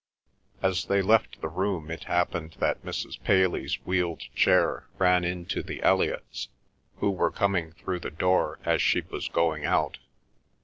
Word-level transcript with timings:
As 0.63 0.85
they 0.85 1.03
left 1.03 1.41
the 1.41 1.47
room 1.47 1.91
it 1.91 2.05
happened 2.05 2.55
that 2.57 2.83
Mrs. 2.83 3.21
Paley's 3.21 3.75
wheeled 3.85 4.21
chair 4.33 4.87
ran 4.97 5.23
into 5.23 5.61
the 5.61 5.83
Elliots, 5.83 6.47
who 6.95 7.11
were 7.11 7.29
coming 7.29 7.73
through 7.73 7.99
the 7.99 8.09
door, 8.09 8.57
as 8.65 8.81
she 8.81 9.01
was 9.01 9.27
going 9.27 9.63
out. 9.63 9.99